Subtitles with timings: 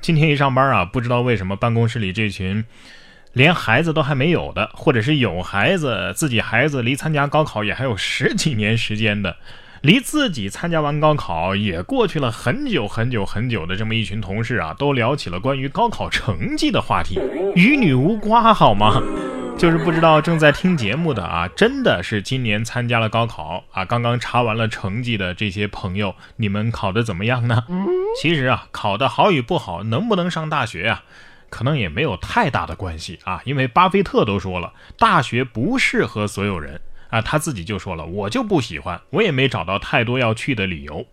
[0.00, 2.64] 今天一上班啊，不知道为什么办公室里这群
[3.34, 9.36] 连孩子都还没有的，或者是有孩子，自己孩子离参加高考也还有十几年时间的，
[9.82, 17.20] 离自己参加完高考也过去了很久很久很久的这么一群同事啊，都聊起了关于高考成绩的话题，
[17.54, 19.02] 与女无瓜好吗？
[19.60, 27.64] 就是不知道正在听节目的啊，真的是今年参加了高考啊，刚刚查完了成绩的这些朋友，你们考的怎么样呢？
[28.22, 31.04] 其实啊，考的好与不好，能不能上大学啊，
[31.50, 41.04] 可能也没有太大的关系啊，因为巴菲特都说了，大学不适合所有人啊，他自己就说了，我就不喜欢，我也没找到太多要去的理由。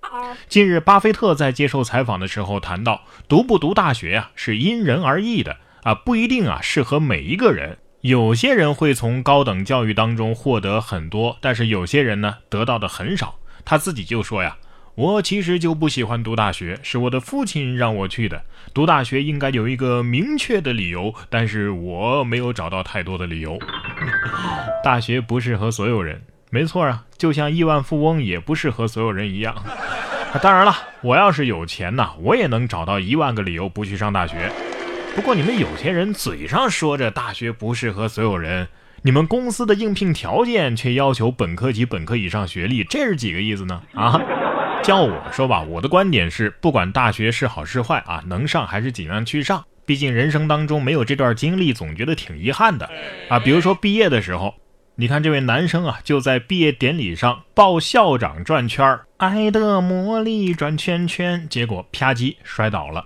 [0.48, 7.80] 近日，巴菲特在接受采访的时候谈到，读不读大学啊，是因人而异的啊，不一定啊适合每一个人。
[8.08, 13.36] 有些人会从高等教育当中获得很多，但是有些人呢得到的很少。
[13.66, 14.56] 他自己就说呀
[14.96, 18.44] ：“我其实就不喜欢读大学，是我的父亲让我去的。
[18.74, 23.60] 读大学应该有一个明确的理由，但是我没有找到太多的理由。
[24.82, 29.54] 大学不适合所有人，没错啊，就像亿万富翁也不适合所有人一样。
[30.42, 34.50] 当然了，我要是有钱呐，我也能找到一万个理由不去上大学。”
[35.18, 38.68] 不过你们有些人嘴上说着大学不适合所有人，
[39.02, 43.82] 你们公司的应聘条件却要求本科及本科以上学历，这是几个意思呢？
[43.96, 44.22] 啊，
[44.84, 52.88] 叫我说吧，我的观点是，不管大学是好是坏啊，能上还是尽量去上，毕竟人生当中没有这段经历，总觉得挺遗憾的
[53.28, 53.40] 啊。
[53.40, 54.54] 比如说毕业的时候。
[55.00, 63.04] 你看这位男生啊，就在毕业典礼上抱校长转圈儿，爱的魔力转圈圈，结果啪叽摔倒了。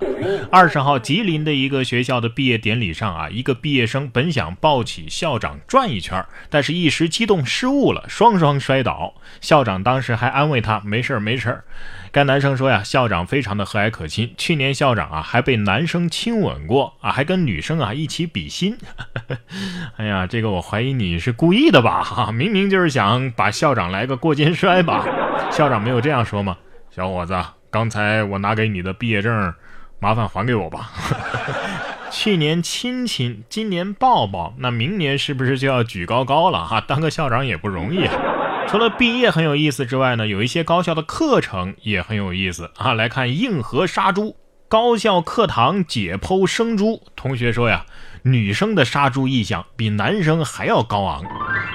[0.51, 9.13] 二十号，吉林的一个学校的毕业典礼上啊，一个毕业生本想抱起校长转一圈，但是一时激动失误了，双双摔倒。
[9.39, 11.63] 校长当时还安慰他没事儿没事儿。
[12.11, 14.33] 该男生说呀，校长非常的和蔼可亲。
[14.37, 18.77] 去年校长啊还被男生亲吻过啊，还跟女生啊一起比心。
[19.95, 22.03] 哎呀，这个我怀疑你是故意的吧？
[22.03, 25.05] 哈，明明就是想把校长来个过肩摔吧？
[25.51, 26.57] 校长没有这样说吗？
[26.89, 29.53] 小伙子，刚才我拿给你的毕业证，
[29.99, 30.89] 麻烦还给我吧。
[32.09, 36.65] 去年亲亲，今年抱抱，那明年是不是就要举高高了？
[36.65, 38.13] 哈，当个校长也不容易啊。
[38.67, 42.93] 除了毕业很有意思之外呢，有一些高校的课程也很有意思啊。
[42.93, 44.35] 来看硬核杀猪，
[44.67, 47.03] 高校课堂解剖生猪。
[47.15, 47.85] 同学说呀，
[48.23, 51.23] 女生的杀猪意向比男生还要高昂。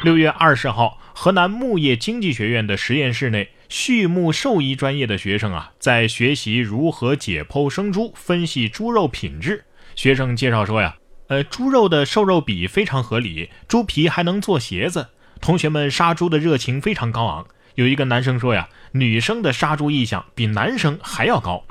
[0.02, 9.64] 六月二十号，河南牧业经济学院的实验室内，畜牧兽医专业的学生啊，在学习如何解剖生猪，分析猪肉品质。
[9.96, 10.96] 学生介绍说呀，
[11.28, 15.08] 呃，猪肉的瘦肉比非常合理，猪皮还能做鞋子。
[15.40, 17.46] 同学们杀猪的热情非常高昂。
[17.74, 21.64] 有一个男生说呀，女生的杀猪意向比男生还要高。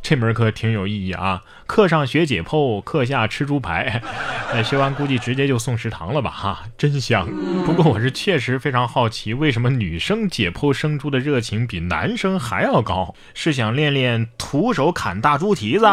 [0.00, 4.02] 这门课挺有意义啊，课上学解剖，课下吃猪排。
[4.64, 6.30] 学完估计直接就送食堂了吧？
[6.30, 7.28] 哈，真香。
[7.66, 13.14] 不过我是确实非常好奇，为什么女生解剖生猪的热情比男生还要高？
[13.34, 15.84] 是想练练徒手砍大猪蹄子？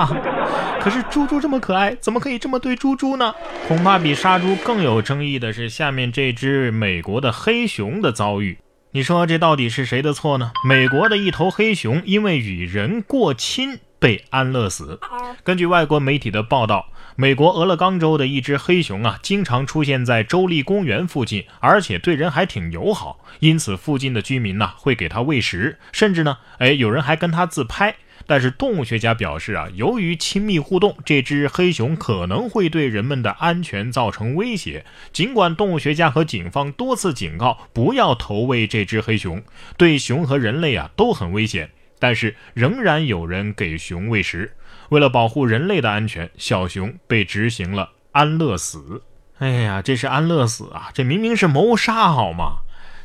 [0.79, 3.33] 可是猪猪这么可爱，怎么可以这么对猪猪呢？
[3.67, 8.59] 恐怕比杀猪更有争议的是下面这只美国的黑熊的遭遇。
[8.91, 10.53] 你说这到底是谁的错呢？
[10.65, 14.99] 美国的一头黑熊因为与人过亲被安乐死。
[15.43, 27.95] 根据外国媒体的报道，美国俄勒冈州的一只黑熊啊，经常出现在州立公园附近，而且对人还挺友好，因此附近的居民呢会给它喂食，甚至呢，哎，有人还跟它自拍。
[28.27, 34.83] 但是动物学家表示啊，由于亲密互动，这只黑熊可能会对人们的安全造成威胁。
[35.13, 39.43] 尽管动物学家和警方多次警告不要投喂这只黑熊，
[39.77, 41.69] 对熊和人类啊都很危险，
[41.99, 44.53] 但是仍然有人给熊喂食。
[44.89, 49.01] 为了保护人类的安全，小熊被执行了安乐死。
[49.39, 50.89] 哎呀，这是安乐死啊！
[50.93, 52.59] 这明明是谋杀好吗？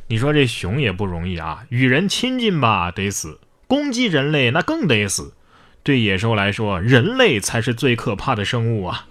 [0.09, 3.41] 你说这熊也不容易啊，与人亲近吧得死。
[3.67, 5.35] 攻击人类那更得死，
[5.83, 9.07] 对野兽来说，人类才是最可怕的生物啊。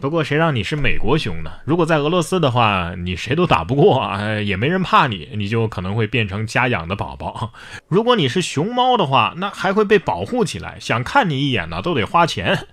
[0.00, 1.52] 不过谁让你是美国熊呢？
[1.66, 7.52] 如果在俄罗斯的话，你谁都打不过啊，也没人怕你，你就可能会变成家养的宝宝。
[7.86, 12.66] 如果你是熊猫的话，那还会被保护起来，想看你一眼呢都得花钱。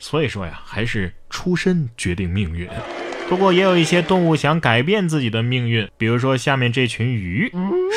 [0.00, 2.68] 所以说呀，还是出身决定命运。
[3.28, 7.52] 不过也有一些动物想改变自己的命运，比如说下面这群鱼，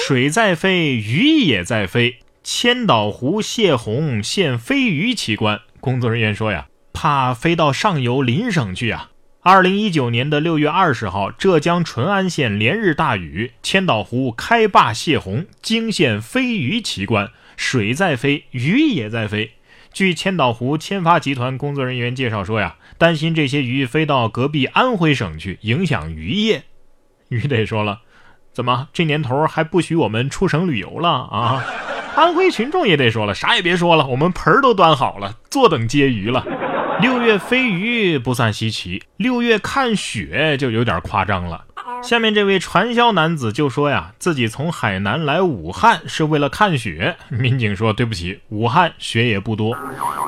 [0.08, 2.20] 水在飞，鱼也在飞。
[2.44, 9.12] 千岛湖泄洪现飞鱼奇观，工作人员说呀，怕飞到上游邻省去啊。
[9.42, 19.52] 二零一九年的六月二十号，浙江淳安县连日大雨，千岛湖开坝泄洪，惊现飞鱼奇观，水在飞，鱼也在飞。
[19.94, 26.64] 据千岛湖千发集团工作人员介绍说呀，担心这些鱼飞到隔壁安徽省去，影响渔业。
[27.28, 28.00] 鱼得说了，
[28.52, 31.64] 怎么这年头还不许我们出省旅游了啊？
[32.16, 36.44] 安徽群众也得说了，啥也别说了，我们盆儿都端好了，坐等接鱼了。
[37.02, 41.66] 六月飞鱼不算稀奇，六月看雪就有点夸张了。
[42.02, 47.16] 下面这位传销男子就说呀，自己从海南来武汉是为了看雪。
[47.30, 49.78] 民警说：“对不起，武汉雪也不多。”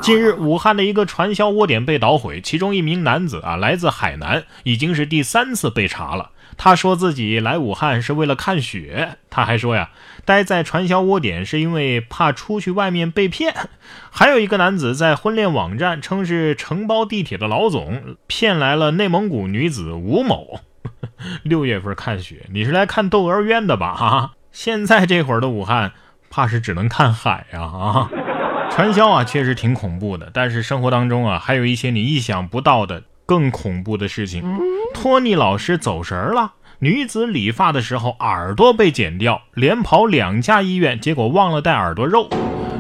[0.02, 6.32] 近日，武汉的一个传销窝点被捣毁，其中一名男子啊，来自海南，已经是第三次被查了。
[6.58, 9.92] 他说自己来武汉是为了看雪，他还说呀，
[10.26, 13.54] 待在传销窝点是因为怕出去外面被骗。
[14.12, 20.62] 还有一个男子在婚恋网站称是承包地铁的老总，骗来了内蒙古女子吴某。
[21.44, 23.88] 六月份看雪，你是来看《窦娥冤》的吧？
[23.88, 25.92] 啊， 现在这会儿的武汉，
[26.30, 27.62] 怕是只能看海呀！
[27.62, 28.10] 啊，
[28.72, 30.32] 传销啊，确实挺恐怖的。
[30.34, 34.44] 但是生活当中啊，还有一些你意想不到的更恐怖的事情。
[34.94, 42.30] 托尼老师走神儿了，女子理发的时候耳朵被剪掉，连跑两家医院，结果忘了带耳朵肉。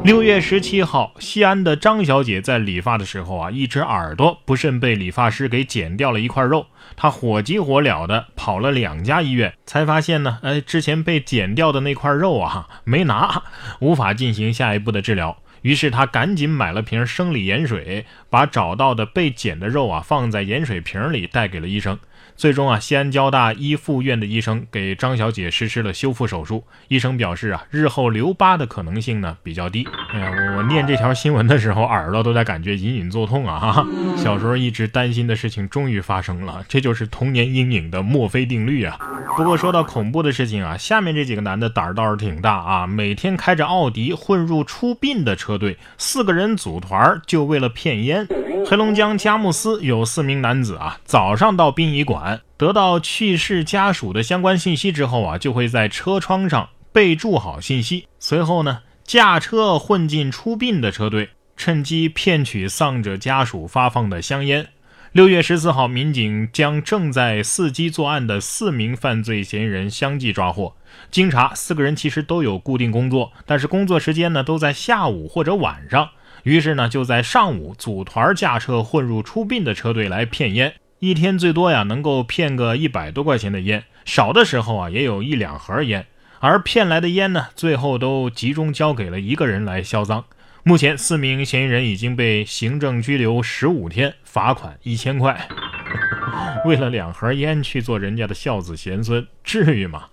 [0.04, 6.68] 六月十七号，西安的张小姐在理发的时候啊，一只耳朵不慎被理发师给剪掉了一块肉。
[6.96, 13.44] 她火急火燎的跑了两家医院，才发现呢，哎，之前被剪掉的那块肉啊没拿，
[13.80, 15.38] 无法进行下一步的治疗。
[15.64, 21.98] 于是她赶紧买了瓶生理盐水，把找到的被剪的肉啊放在盐水瓶里带给了医生。
[22.36, 26.64] 最终啊，西安交大一附院的医生给张小姐实施了修复手术。
[26.88, 29.88] 医生表示啊，日后留疤的可能性呢比较低。
[30.14, 33.58] 哎呀，我念这条新闻的时候，耳朵都在感觉隐隐作痛啊！
[33.60, 39.00] 哈，小时候一直担心的事情终于发生了，这就是童年阴影的墨菲定律啊。
[39.36, 48.27] 不过说到恐怖的事情啊，下面这几个男的胆儿倒是挺大啊，每天开着奥迪混入出殡的车队，四个人组团就为了骗烟。
[48.66, 64.68] 黑龙江佳木斯有四名男子啊，早上到殡仪馆，得到去世家属的相关信息之后啊，就会在车窗上备注好信息，随后呢，驾车混进出殡的车队，趁机骗取丧者家属发放的香烟。
[65.14, 70.76] 六月十四号，民警将正在伺机作案的四名犯罪嫌疑人相继抓获。
[71.10, 76.10] 经查，四个人其实都有固定工作，但是工作时间呢都在下午或者晚上。
[76.48, 86.06] 于是呢，就在上午组团驾车混入出殡的车队来骗烟，一天最多呀能够骗个一百多块钱的烟，少的时候啊也有一两盒烟。
[86.40, 90.24] 而骗来的烟呢，最后都集中交给了一个人来销赃。
[90.64, 95.50] 目前四名嫌疑人已经被行政拘留十五天，罚款一千块。
[96.64, 100.06] 为了两盒烟去做人家的孝子贤孙，至于吗？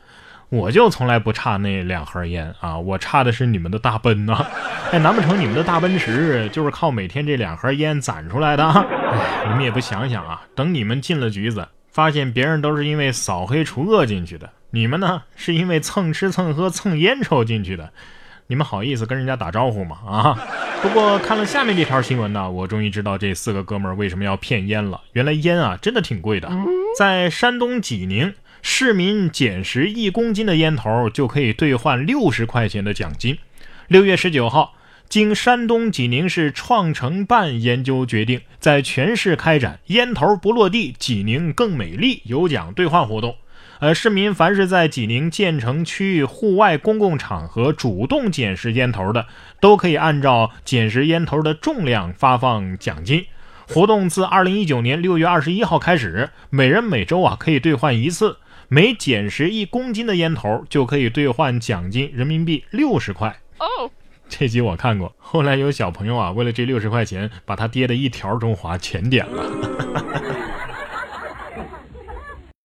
[0.49, 4.45] 我就从来不差那两盒烟啊，我差的是你们的大奔呐！
[4.95, 8.65] 哎，难不成你们的大奔驰就是靠每天这两盒烟攒出来的？
[8.65, 17.93] 哎，你们也不想想啊，等你们进了局子，发现别人都是因为扫黑除恶进去的，你们呢是因为蹭吃蹭喝蹭烟抽进去的，
[18.47, 19.99] 你们好意思跟人家打招呼吗？
[20.07, 20.39] 啊！
[20.81, 25.01] 不过看了下面这条新闻呢，我终于知道这四个哥们儿为什么要骗烟了。
[25.15, 26.49] 原来烟啊真的挺贵的，
[26.97, 28.33] 在山东济宁。
[28.63, 33.37] 市民捡拾一公斤的烟头就可以兑换六十块钱的奖金。
[33.89, 34.73] 六月十九号，
[35.09, 43.37] 经山东济宁市创城办研究决定，在全市开展“烟头不落地，济宁更美丽”有奖兑换活动。
[43.81, 49.27] 呃，市民凡是在济宁建成区域户外公共场合主动捡拾烟头的，
[49.61, 53.27] 都可以按照捡拾烟头的重量发放奖金。
[53.69, 58.39] 活动自二零一九年六月二十一号开始，每人每周啊可以兑换一次。
[58.69, 63.41] 每捡拾一公斤的烟头，就可以兑换奖金人民币六十块。
[63.59, 63.91] 哦，
[64.37, 65.15] 这集我看过。
[65.17, 69.45] 后来有小朋友啊，为了这六十块钱，把他爹的一条中华全点了。